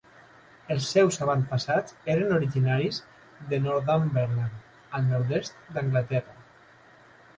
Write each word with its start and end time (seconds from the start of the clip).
Els 0.75 0.85
seus 0.93 1.19
avantpassats 1.25 1.93
eren 2.15 2.33
originaris 2.37 2.99
de 3.53 3.61
Northumberland 3.69 4.99
al 5.01 5.07
nord-est 5.15 5.61
d'Anglaterra. 5.77 6.39